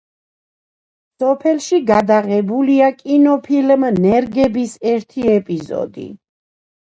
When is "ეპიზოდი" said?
5.37-6.09